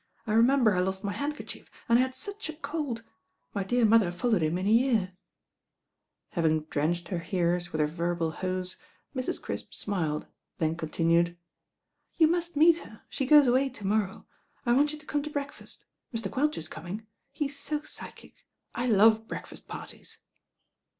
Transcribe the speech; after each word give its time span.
I 0.25 0.31
remem 0.31 0.63
ber 0.63 0.73
I 0.73 0.79
lost 0.79 1.03
my 1.03 1.11
handkerchief, 1.11 1.69
and 1.87 1.99
I 1.99 2.01
had 2.01 2.15
such 2.15 2.49
a 2.49 2.53
cold. 2.53 3.03
My 3.53 3.63
dear 3.63 3.85
mother 3.85 4.11
foUowed 4.11 4.41
him 4.41 4.57
in 4.57 4.65
a 4.65 4.71
year." 4.71 5.13
Having 6.29 6.53
116 6.53 6.57
THE 6.57 6.57
RAIN 6.57 6.59
GIRL 6.59 6.71
drenched 6.71 7.07
her 7.09 7.19
hearers 7.29 7.71
with 7.71 7.81
her 7.81 7.85
verbal 7.85 8.31
hose, 8.31 8.77
Mrs. 9.15 9.39
Crisp 9.39 9.75
smiled, 9.75 10.25
then 10.57 10.75
continued, 10.75 11.37
"You 12.17 12.25
must 12.31 12.55
meet 12.57 12.77
her. 12.79 13.03
She 13.09 13.27
goes 13.27 13.45
away 13.45 13.69
to 13.69 13.85
morrow. 13.85 14.25
I 14.65 14.73
want 14.73 14.91
you 14.91 14.97
to 14.97 15.05
come 15.05 15.21
to 15.21 15.29
breakfast. 15.29 15.85
Mr. 16.11 16.31
Quelch 16.31 16.57
is 16.57 16.67
coming. 16.67 17.05
He's 17.31 17.55
so 17.59 17.83
psy 17.83 18.09
chic. 18.17 18.47
I 18.73 18.87
love 18.87 19.27
breakfast 19.27 19.67
parties." 19.67 20.17